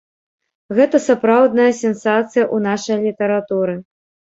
Гэта 0.79 1.01
сапраўдная 1.09 1.69
сенсацыя 1.83 2.43
ў 2.55 2.67
нашай 2.67 2.97
літаратуры. 3.09 3.83